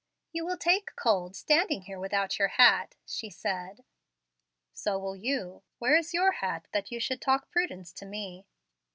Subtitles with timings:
[0.31, 3.83] "You will take cold standing here without your hat," she said.
[4.73, 5.61] "So will you.
[5.77, 8.47] Where is your hat, that you should talk prudence to me?"